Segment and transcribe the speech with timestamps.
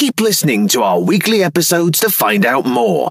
[0.00, 3.10] Keep listening to our weekly episodes to find out more.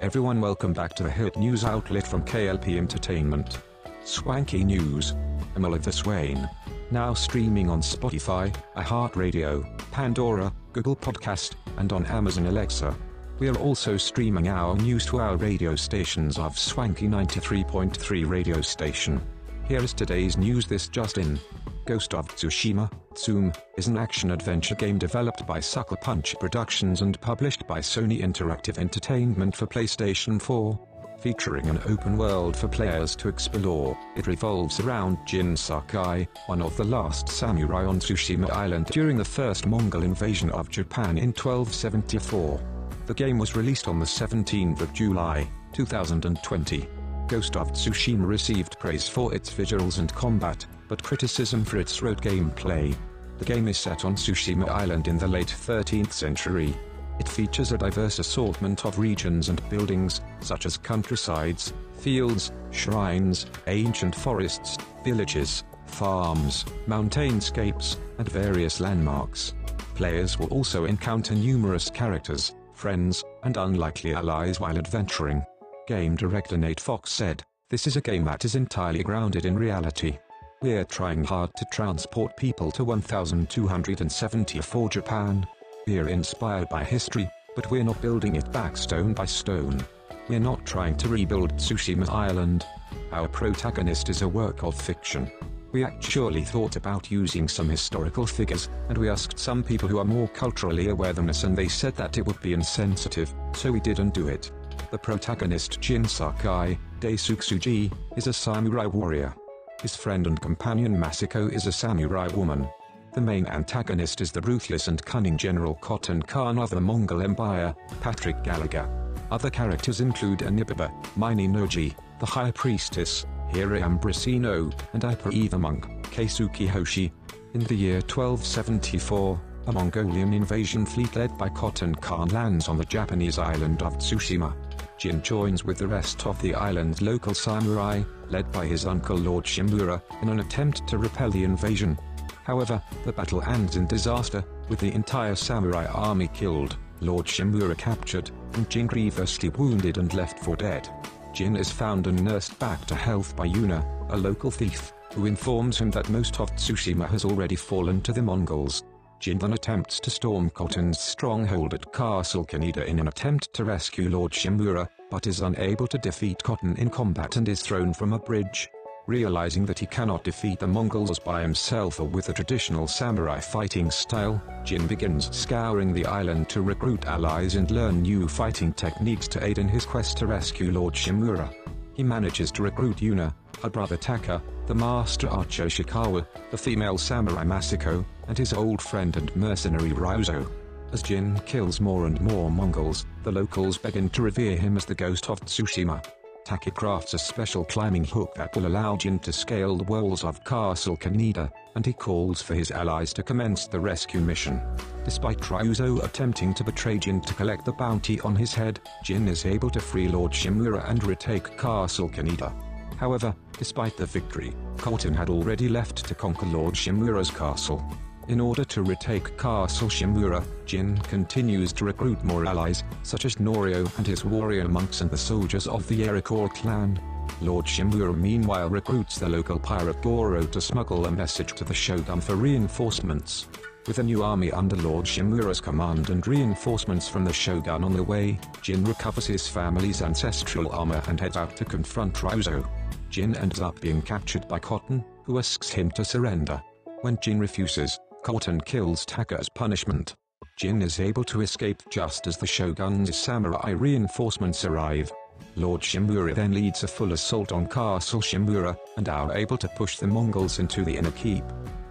[0.00, 3.60] Everyone, welcome back to the hit news outlet from KLP Entertainment.
[4.02, 5.14] Swanky News.
[5.54, 6.50] I'm Oliver Swain.
[6.90, 12.96] Now streaming on Spotify, iHeartRadio, Pandora, Google Podcast, and on Amazon Alexa.
[13.40, 19.20] We are also streaming our news to our radio stations of Swanky 93.3 radio station.
[19.66, 21.40] Here is today's news this just in.
[21.84, 27.66] Ghost of Tsushima, Tsume, is an action-adventure game developed by Sucker Punch Productions and published
[27.66, 30.78] by Sony Interactive Entertainment for PlayStation 4.
[31.18, 36.76] Featuring an open world for players to explore, it revolves around Jin Sakai, one of
[36.76, 42.73] the last samurai on Tsushima Island during the first Mongol invasion of Japan in 1274.
[43.06, 46.88] The game was released on the 17th of July, 2020.
[47.28, 52.22] Ghost of Tsushima received praise for its visuals and combat, but criticism for its road
[52.22, 52.96] gameplay.
[53.36, 56.74] The game is set on Tsushima Island in the late 13th century.
[57.20, 64.14] It features a diverse assortment of regions and buildings, such as countrysides, fields, shrines, ancient
[64.14, 69.52] forests, villages, farms, mountainscapes, and various landmarks.
[69.94, 75.44] Players will also encounter numerous characters, friends, and unlikely allies while adventuring.
[75.86, 80.18] Game director Nate Fox said, This is a game that is entirely grounded in reality.
[80.62, 85.46] We're trying hard to transport people to 1274 Japan.
[85.86, 89.84] We're inspired by history, but we're not building it back stone by stone.
[90.28, 92.64] We're not trying to rebuild Tsushima Island.
[93.12, 95.30] Our protagonist is a work of fiction.
[95.74, 100.04] We actually thought about using some historical figures, and we asked some people who are
[100.04, 103.80] more culturally aware than us and they said that it would be insensitive, so we
[103.80, 104.52] didn't do it.
[104.92, 109.34] The protagonist Jin Sakai, Daisuke Tsuji, is a samurai warrior.
[109.82, 112.68] His friend and companion Masako is a samurai woman.
[113.12, 117.74] The main antagonist is the ruthless and cunning General Khotun Khan of the Mongol Empire,
[118.00, 118.88] Patrick Gallagher.
[119.32, 125.86] Other characters include Anibiba, Mine Noji, the High Priestess, Hira Ambrosino, and Ipa the monk,
[126.10, 127.12] Keisuke Hoshi.
[127.54, 132.84] In the year 1274, a Mongolian invasion fleet led by Khotun Khan lands on the
[132.84, 134.52] Japanese island of Tsushima.
[134.98, 139.44] Jin joins with the rest of the island's local samurai, led by his uncle Lord
[139.44, 141.96] Shimura, in an attempt to repel the invasion.
[142.42, 148.32] However, the battle ends in disaster, with the entire samurai army killed, Lord Shimura captured,
[148.54, 150.88] and Jin grievously wounded and left for dead.
[151.34, 155.76] Jin is found and nursed back to health by Yuna, a local thief, who informs
[155.76, 158.84] him that most of Tsushima has already fallen to the Mongols.
[159.18, 164.08] Jin then attempts to storm Khotun's stronghold at Castle Kaneda in an attempt to rescue
[164.08, 168.18] Lord Shimura, but is unable to defeat Khotun in combat and is thrown from a
[168.20, 168.68] bridge.
[169.06, 173.90] Realizing that he cannot defeat the Mongols by himself or with a traditional samurai fighting
[173.90, 179.44] style, Jin begins scouring the island to recruit allies and learn new fighting techniques to
[179.44, 181.54] aid in his quest to rescue Lord Shimura.
[181.92, 187.44] He manages to recruit Yuna, her brother Taka, the master archer Ishikawa, the female samurai
[187.44, 190.50] Masako, and his old friend and mercenary Ryuzo.
[190.92, 194.94] As Jin kills more and more Mongols, the locals begin to revere him as the
[194.94, 196.02] ghost of Tsushima.
[196.44, 200.44] Taka crafts a special climbing hook that will allow Jin to scale the walls of
[200.44, 204.60] Castle Kaneda, and he calls for his allies to commence the rescue mission.
[205.06, 209.46] Despite Ryuzo attempting to betray Jin to collect the bounty on his head, Jin is
[209.46, 212.52] able to free Lord Shimura and retake Castle Kaneda.
[212.98, 217.82] However, despite the victory, Khotun had already left to conquer Lord Shimura's castle.
[218.26, 223.86] In order to retake Castle Shimura, Jin continues to recruit more allies, such as Norio
[223.98, 226.98] and his warrior monks and the soldiers of the Erikor clan.
[227.42, 232.22] Lord Shimura meanwhile recruits the local pirate Goro to smuggle a message to the Shogun
[232.22, 233.46] for reinforcements.
[233.86, 238.02] With a new army under Lord Shimura's command and reinforcements from the Shogun on the
[238.02, 242.66] way, Jin recovers his family's ancestral armor and heads out to confront Ryuzo.
[243.10, 246.62] Jin ends up being captured by Khotun, who asks him to surrender.
[247.02, 250.14] When Jin refuses, Khotun kills Taka as punishment.
[250.56, 255.12] Jin is able to escape just as the Shogun's samurai reinforcements arrive.
[255.56, 259.98] Lord Shimura then leads a full assault on Castle Shimura, and are able to push
[259.98, 261.44] the Mongols into the inner keep.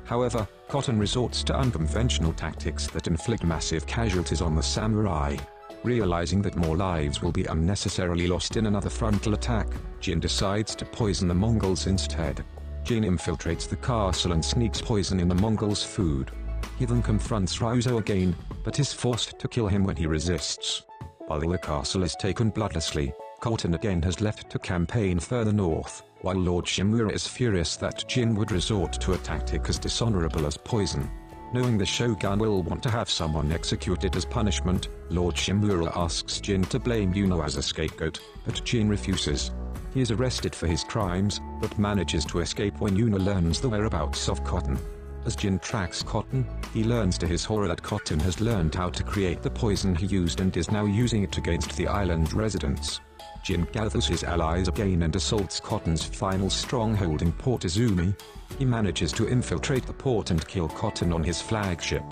[0.06, 5.38] However, Khotun resorts to unconventional tactics that inflict massive casualties on the samurai.
[5.83, 9.68] Realizing that more lives will be unnecessarily lost in another frontal attack,
[10.00, 12.44] Jin decides to poison the Mongols instead.
[12.83, 16.31] Jin infiltrates the castle and sneaks poison in the Mongols' food.
[16.77, 20.83] He then confronts Ryuzo again, but is forced to kill him when he resists.
[21.27, 26.35] While the castle is taken bloodlessly, Khotun again has left to campaign further north, while
[26.35, 31.09] Lord Shimura is furious that Jin would resort to a tactic as dishonorable as poison.
[31.53, 36.63] Knowing the Shogun will want to have someone executed as punishment, Lord Shimura asks Jin
[36.65, 39.51] to blame Yuna as a scapegoat, but Jin refuses.
[39.94, 44.28] He is arrested for his crimes, but manages to escape when Yuna learns the whereabouts
[44.28, 44.80] of Khotun.
[45.25, 49.04] As Jin tracks Khotun, he learns to his horror that Khotun has learned how to
[49.04, 53.00] create the poison he used and is now using it against the island residents.
[53.44, 58.19] Jin gathers his allies again and assaults Khotun's final stronghold in Port Izumi.
[58.57, 62.04] He manages to infiltrate the port and kill Khotun on his flagship.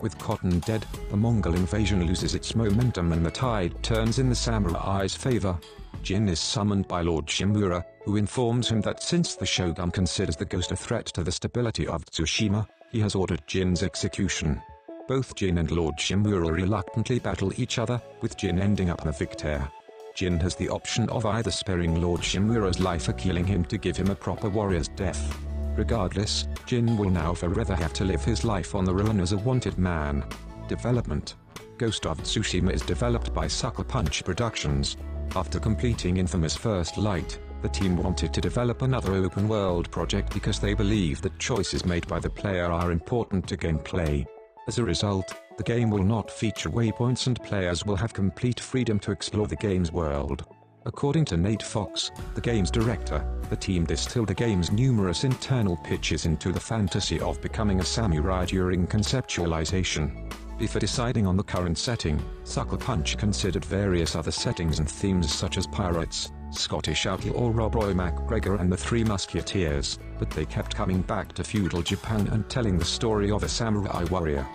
[0.00, 4.34] With Khotun dead, the Mongol invasion loses its momentum and the tide turns in the
[4.34, 5.58] samurai's favor.
[6.06, 10.44] Jin is summoned by Lord Shimura, who informs him that since the Shogun considers the
[10.44, 14.62] ghost a threat to the stability of Tsushima, he has ordered Jin's execution.
[15.08, 19.68] Both Jin and Lord Shimura reluctantly battle each other, with Jin ending up the victor.
[20.14, 23.96] Jin has the option of either sparing Lord Shimura's life or killing him to give
[23.96, 25.36] him a proper warrior's death.
[25.74, 29.38] Regardless, Jin will now forever have to live his life on the run as a
[29.38, 30.24] wanted man.
[30.68, 31.34] Development
[31.78, 34.96] Ghost of Tsushima is developed by Sucker Punch Productions,
[35.34, 40.74] after completing Infamous First Light, the team wanted to develop another open-world project because they
[40.74, 44.24] believe that choices made by the player are important to gameplay.
[44.68, 48.98] As a result, the game will not feature waypoints and players will have complete freedom
[49.00, 50.44] to explore the game's world.
[50.84, 56.26] According to Nate Fox, the game's director, the team distilled the game's numerous internal pitches
[56.26, 60.32] into the fantasy of becoming a samurai during conceptualization.
[60.58, 65.58] Before deciding on the current setting, Sucker Punch considered various other settings and themes such
[65.58, 71.02] as pirates, Scottish outlaw Rob Roy MacGregor and the Three Musketeers, but they kept coming
[71.02, 74.46] back to feudal Japan and telling the story of a samurai warrior.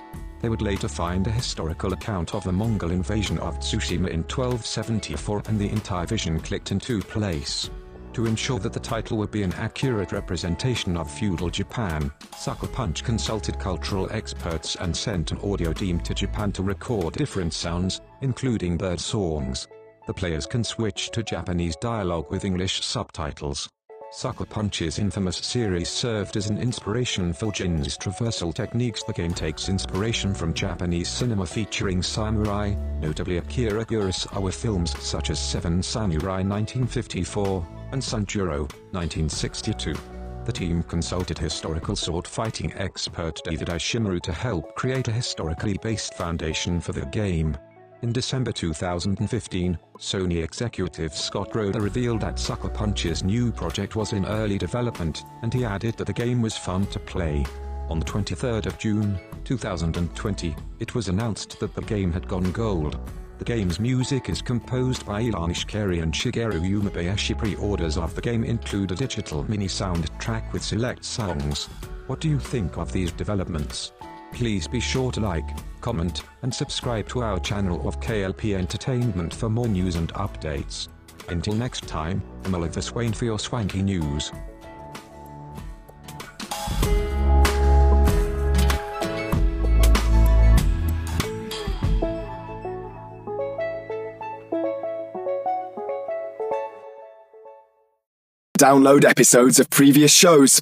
[0.41, 5.43] They would later find a historical account of the Mongol invasion of Tsushima in 1274
[5.47, 7.69] and the entire vision clicked into place.
[8.13, 13.05] To ensure that the title would be an accurate representation of feudal Japan, Sucker Punch
[13.05, 18.75] consulted cultural experts and sent an audio team to Japan to record different sounds, including
[18.75, 19.65] bird songs.
[20.07, 23.69] The players can switch to Japanese dialogue with English subtitles.
[24.13, 29.03] Sucker Punch's infamous series served as an inspiration for Jin's traversal techniques.
[29.03, 35.39] The game takes inspiration from Japanese cinema featuring samurai, notably Akira Kurosawa films such as
[35.39, 39.93] Seven Samurai 1954, and Sanjuro, 1962.
[40.43, 46.15] The team consulted historical sword fighting expert David Ishimaru to help create a historically based
[46.15, 47.57] foundation for the game.
[48.01, 54.25] In December 2015, Sony executive Scott Rohde revealed that Sucker Punch's new project was in
[54.25, 57.45] early development, and he added that the game was fun to play.
[57.89, 62.99] On the 23rd of June, 2020, it was announced that the game had gone gold.
[63.37, 67.37] The game's music is composed by Ilan Eshkeri and Shigeru Umebayashi.
[67.37, 71.65] Pre-orders of the game include a digital mini soundtrack with select songs.
[72.07, 73.91] What do you think of these developments?
[74.33, 75.45] Please be sure to like,
[75.81, 80.87] comment, and subscribe to our channel of KLP Entertainment for more news and updates.
[81.29, 84.31] Until next time, I'm Oliver Swain for your swanky news.
[98.57, 100.61] Download episodes of previous shows.